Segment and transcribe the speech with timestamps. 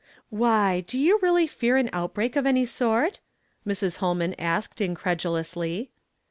[0.31, 3.19] "Why, do you really fear an outbreak of a«y sort?"
[3.67, 3.97] Mrs.
[3.97, 5.91] Holman asked incredulously.